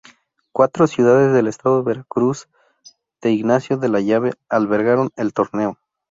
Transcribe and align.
Cuatro 0.51 0.87
ciudades 0.87 1.31
del 1.31 1.45
estado 1.45 1.83
Veracruz 1.83 2.49
de 3.21 3.33
Ignacio 3.33 3.77
de 3.77 3.87
la 3.87 4.01
Llave 4.01 4.33
albergaron 4.49 5.11
el 5.15 5.31
torneo. 5.31 5.77